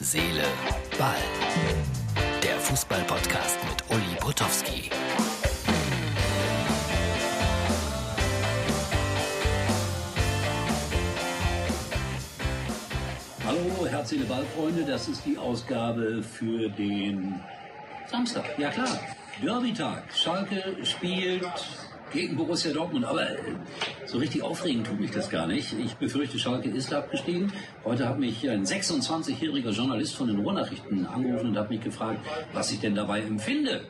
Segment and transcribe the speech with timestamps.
[0.00, 0.44] Seele,
[0.96, 1.16] Ball.
[2.40, 4.90] Der Fußball-Podcast mit Uli Potowski.
[13.44, 14.84] Hallo, Herz, Seele, Ball, Freunde.
[14.84, 17.40] Das ist die Ausgabe für den
[18.08, 18.56] Samstag.
[18.56, 19.00] Ja klar,
[19.42, 20.04] Derby-Tag.
[20.14, 21.42] Schalke spielt
[22.12, 23.04] gegen Borussia Dortmund.
[23.04, 23.36] Aber äh,
[24.06, 25.74] so richtig aufregend tut mich das gar nicht.
[25.78, 27.52] Ich befürchte, Schalke ist abgestiegen.
[27.84, 32.20] Heute hat mich ein 26-jähriger Journalist von den Ruhrnachrichten angerufen und hat mich gefragt,
[32.52, 33.82] was ich denn dabei empfinde.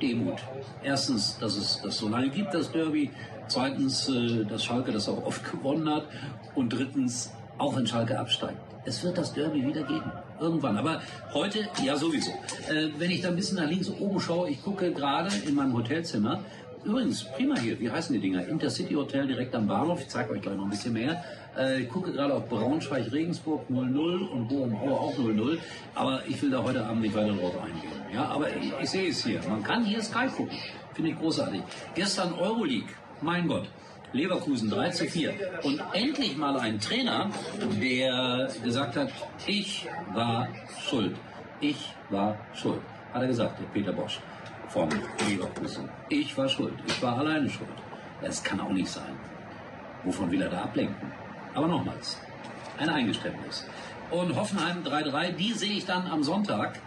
[0.00, 0.38] Demut.
[0.82, 3.10] Erstens, dass es das so lange gibt, das Derby.
[3.48, 6.06] Zweitens, äh, dass Schalke das auch oft gewonnen hat.
[6.54, 8.58] Und drittens, auch wenn Schalke absteigt.
[8.84, 10.12] Es wird das Derby wieder geben.
[10.38, 10.76] Irgendwann.
[10.76, 11.00] Aber
[11.32, 12.30] heute, ja sowieso.
[12.68, 15.72] Äh, wenn ich da ein bisschen nach links oben schaue, ich gucke gerade in meinem
[15.72, 16.44] Hotelzimmer
[16.86, 17.80] Übrigens, prima hier.
[17.80, 18.46] Wie heißen die Dinger?
[18.46, 20.00] Intercity Hotel direkt am Bahnhof.
[20.02, 21.24] Ich zeige euch gleich noch ein bisschen mehr.
[21.58, 25.58] Äh, ich gucke gerade auf Braunschweig, Regensburg 0-0 und Bochum Aue auch 0-0.
[25.96, 27.90] Aber ich will da heute Abend nicht weiter drauf eingehen.
[28.14, 29.40] Ja, aber ich, ich sehe es hier.
[29.48, 30.56] Man kann hier Sky gucken.
[30.94, 31.60] Finde ich großartig.
[31.96, 32.90] Gestern Euroleague.
[33.20, 33.68] Mein Gott.
[34.12, 35.34] Leverkusen 3 zu 4.
[35.64, 37.30] Und endlich mal ein Trainer,
[37.82, 39.10] der gesagt hat,
[39.48, 40.46] ich war
[40.88, 41.16] schuld.
[41.60, 42.80] Ich war schuld.
[43.12, 44.20] Hat er gesagt, der Peter Bosch
[44.68, 44.88] von
[45.28, 45.88] Leverkusen.
[46.08, 46.74] Ich war schuld.
[46.86, 47.68] Ich war alleine schuld.
[48.20, 49.16] Das kann auch nicht sein.
[50.04, 51.12] Wovon will er da ablenken?
[51.54, 52.20] Aber nochmals,
[52.78, 53.66] ein Eingeständnis.
[54.10, 56.78] Und Hoffenheim 3-3, die sehe ich dann am Sonntag.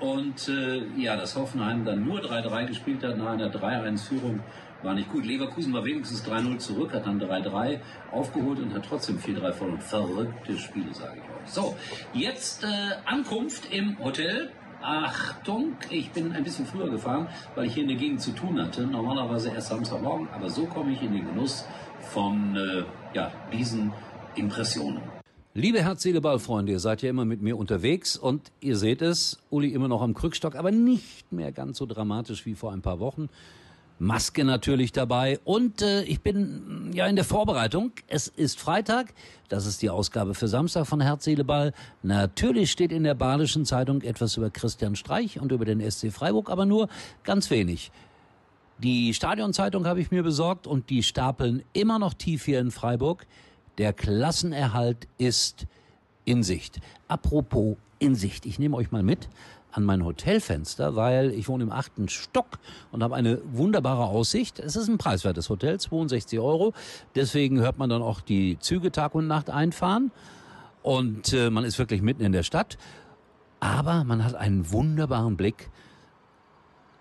[0.00, 4.40] Und äh, ja, dass Hoffenheim dann nur 3-3 gespielt hat nach einer 3-1-Führung,
[4.82, 5.24] war nicht gut.
[5.24, 7.80] Leverkusen war wenigstens 3-0 zurück, hat dann 3-3
[8.12, 9.80] aufgeholt und hat trotzdem 4-3 verloren.
[9.80, 11.52] Verrückte Spiele, sage ich euch.
[11.52, 11.76] So,
[12.12, 12.66] jetzt äh,
[13.04, 14.50] Ankunft im Hotel.
[14.86, 18.62] Achtung, ich bin ein bisschen früher gefahren, weil ich hier in der Gegend zu tun
[18.62, 18.86] hatte.
[18.86, 21.64] Normalerweise erst Samstagmorgen, aber so komme ich in den Genuss
[22.02, 23.92] von äh, ja, diesen
[24.36, 25.02] Impressionen.
[25.54, 29.02] Liebe Herz, Seele, Ball, Freunde, ihr seid ja immer mit mir unterwegs und ihr seht
[29.02, 32.82] es, Uli immer noch am Krückstock, aber nicht mehr ganz so dramatisch wie vor ein
[32.82, 33.28] paar Wochen.
[33.98, 37.92] Maske natürlich dabei und äh, ich bin ja in der Vorbereitung.
[38.08, 39.12] Es ist Freitag,
[39.48, 41.72] das ist die Ausgabe für Samstag von Herz, Seele.
[42.02, 46.50] Natürlich steht in der Badischen Zeitung etwas über Christian Streich und über den SC Freiburg,
[46.50, 46.88] aber nur
[47.22, 47.92] ganz wenig.
[48.78, 53.26] Die Stadionzeitung habe ich mir besorgt und die stapeln immer noch tief hier in Freiburg.
[53.78, 55.66] Der Klassenerhalt ist
[56.24, 56.80] in Sicht.
[57.08, 59.28] Apropos in Sicht, ich nehme euch mal mit
[59.72, 62.58] an mein Hotelfenster, weil ich wohne im achten Stock
[62.92, 64.58] und habe eine wunderbare Aussicht.
[64.58, 66.72] Es ist ein preiswertes Hotel, 62 Euro.
[67.14, 70.10] Deswegen hört man dann auch die Züge Tag und Nacht einfahren.
[70.82, 72.78] Und äh, man ist wirklich mitten in der Stadt.
[73.60, 75.70] Aber man hat einen wunderbaren Blick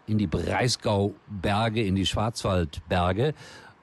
[0.07, 3.33] in die Breisgau-Berge, in die Schwarzwaldberge.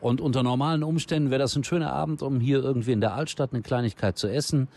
[0.00, 3.52] Und unter normalen Umständen wäre das ein schöner Abend, um hier irgendwie in der Altstadt
[3.52, 4.68] eine Kleinigkeit zu essen.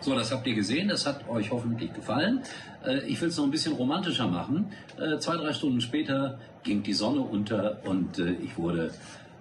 [0.00, 2.42] So, das habt ihr gesehen, das hat euch hoffentlich gefallen.
[2.84, 4.72] Äh, ich will es noch ein bisschen romantischer machen.
[4.96, 8.92] Äh, zwei, drei Stunden später ging die Sonne unter und äh, ich wurde,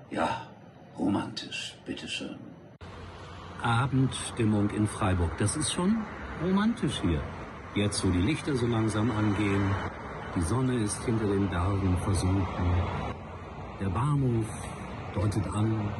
[0.10, 0.48] ja,
[0.98, 1.76] romantisch.
[1.86, 2.36] Bitteschön.
[3.62, 5.98] Abendstimmung in Freiburg, das ist schon
[6.44, 7.22] romantisch hier.
[7.76, 9.72] Jetzt, wo die Lichter so langsam angehen,
[10.36, 12.66] die Sonne ist hinter den Bergen versunken.
[13.80, 14.48] Der Bahnhof
[15.14, 15.92] deutet an,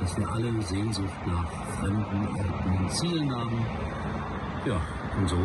[0.00, 3.66] dass wir alle Sehnsucht nach fremden Orten und Zielen haben.
[4.66, 4.80] Ja,
[5.18, 5.36] und so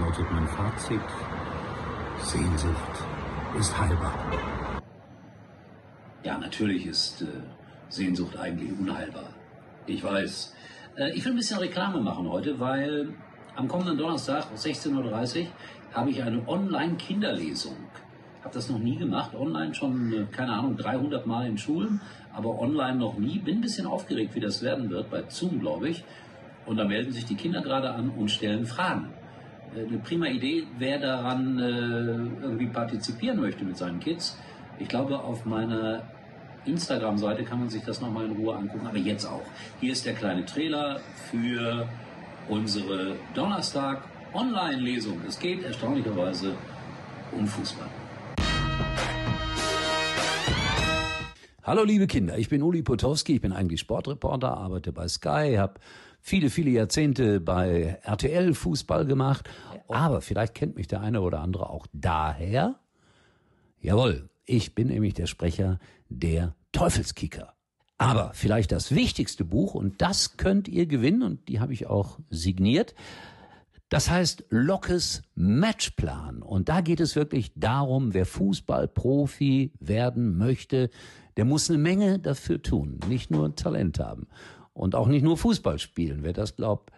[0.00, 1.00] lautet mein Fazit.
[2.18, 3.04] Sehnsucht
[3.58, 4.14] ist heilbar.
[6.22, 7.26] Ja, natürlich ist äh,
[7.88, 9.28] Sehnsucht eigentlich unheilbar.
[9.86, 10.54] Ich weiß.
[10.96, 13.14] Äh, ich will ein bisschen Reklame machen heute, weil
[13.56, 15.46] am kommenden Donnerstag um 16.30 Uhr
[15.92, 17.76] habe ich eine Online-Kinderlesung
[18.44, 19.34] habe das noch nie gemacht.
[19.34, 22.00] Online schon, äh, keine Ahnung, 300 Mal in Schulen,
[22.34, 23.38] aber online noch nie.
[23.38, 26.04] Bin ein bisschen aufgeregt, wie das werden wird, bei Zoom, glaube ich.
[26.66, 29.10] Und da melden sich die Kinder gerade an und stellen Fragen.
[29.74, 34.38] Äh, eine prima Idee, wer daran äh, irgendwie partizipieren möchte mit seinen Kids.
[34.78, 36.02] Ich glaube, auf meiner
[36.64, 39.42] Instagram-Seite kann man sich das nochmal in Ruhe angucken, aber jetzt auch.
[39.80, 41.00] Hier ist der kleine Trailer
[41.30, 41.86] für
[42.48, 45.20] unsere Donnerstag-Online-Lesung.
[45.28, 46.54] Es geht erstaunlicherweise
[47.32, 47.88] um Fußball.
[51.66, 55.80] Hallo liebe Kinder, ich bin Uli Potowski, ich bin eigentlich Sportreporter, arbeite bei Sky, habe
[56.20, 59.48] viele, viele Jahrzehnte bei RTL Fußball gemacht,
[59.88, 62.74] aber vielleicht kennt mich der eine oder andere auch daher.
[63.80, 65.78] Jawohl, ich bin nämlich der Sprecher
[66.10, 67.54] der Teufelskicker.
[67.96, 72.18] Aber vielleicht das wichtigste Buch, und das könnt ihr gewinnen, und die habe ich auch
[72.28, 72.94] signiert,
[73.88, 76.42] das heißt Lockes Matchplan.
[76.42, 80.90] Und da geht es wirklich darum, wer Fußballprofi werden möchte,
[81.36, 83.00] der muss eine Menge dafür tun.
[83.08, 84.26] Nicht nur Talent haben.
[84.72, 86.20] Und auch nicht nur Fußball spielen.
[86.22, 86.92] Wer das glaubt,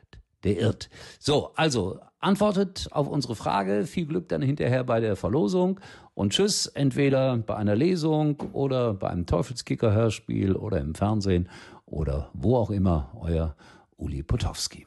[0.44, 0.88] der irrt.
[1.18, 3.86] So, also antwortet auf unsere Frage.
[3.86, 5.80] Viel Glück dann hinterher bei der Verlosung
[6.14, 11.48] und tschüss, entweder bei einer Lesung oder bei einem Teufelskicker-Hörspiel oder im Fernsehen
[11.84, 13.54] oder wo auch immer, euer
[13.96, 14.86] Uli Potowski.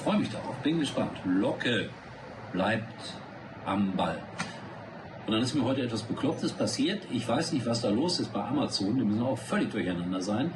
[0.00, 1.12] Freue mich darauf, bin gespannt.
[1.24, 1.88] Locke
[2.52, 3.14] bleibt
[3.64, 4.18] am Ball.
[5.26, 7.02] Und dann ist mir heute etwas Beklopptes passiert.
[7.10, 8.96] Ich weiß nicht, was da los ist bei Amazon.
[8.96, 10.50] Die müssen auch völlig durcheinander sein.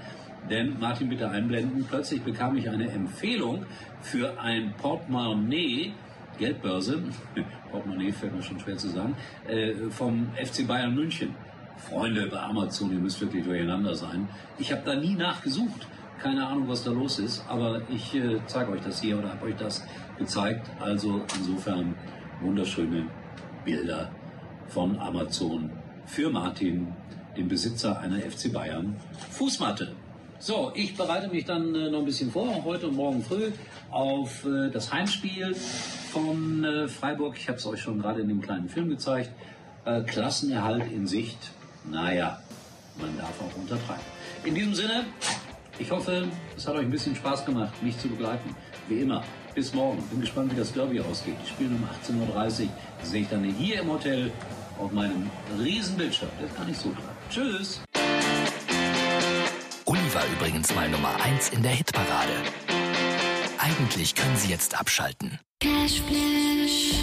[0.51, 3.65] Denn, Martin, bitte einblenden, plötzlich bekam ich eine Empfehlung
[4.03, 5.93] für ein Portemonnaie,
[6.39, 7.03] Geldbörse,
[7.71, 9.17] Portemonnaie fällt mir schon schwer zu sagen,
[9.49, 11.35] äh, vom FC Bayern München.
[11.77, 14.29] Freunde bei Amazon, ihr müsst wirklich durcheinander sein.
[14.59, 15.87] Ich habe da nie nachgesucht.
[16.25, 19.45] Keine Ahnung, was da los ist, aber ich äh, zeige euch das hier oder habe
[19.45, 19.85] euch das
[20.17, 20.71] gezeigt.
[20.81, 21.95] Also insofern
[22.41, 23.07] wunderschöne
[23.67, 24.11] Bilder
[24.69, 25.71] von Amazon
[26.07, 26.95] für Martin,
[27.37, 28.97] den Besitzer einer FC Bayern
[29.33, 29.93] Fußmatte.
[30.39, 33.51] So, ich bereite mich dann äh, noch ein bisschen vor, heute und morgen früh,
[33.91, 37.37] auf äh, das Heimspiel von äh, Freiburg.
[37.37, 39.31] Ich habe es euch schon gerade in dem kleinen Film gezeigt.
[39.85, 41.51] Äh, Klassenerhalt in Sicht.
[41.85, 42.41] Naja,
[42.99, 44.01] man darf auch untertreiben.
[44.43, 45.05] In diesem Sinne,
[45.79, 48.55] ich hoffe, es hat euch ein bisschen Spaß gemacht, mich zu begleiten.
[48.89, 49.25] Wie immer,
[49.55, 50.03] bis morgen.
[50.09, 51.37] Bin gespannt, wie das Derby ausgeht.
[51.43, 51.89] Die spielen um
[52.35, 52.69] 18.30 Uhr.
[53.03, 54.31] Sehe ich dann hier im Hotel
[54.79, 56.31] auf meinem Riesenbildschirm.
[56.39, 57.17] Der ist gar nicht so klein.
[57.31, 57.81] Tschüss.
[59.85, 62.33] Uli war übrigens mal Nummer 1 in der Hitparade.
[63.59, 65.39] Eigentlich können Sie jetzt abschalten.
[65.61, 66.95] Cashflash.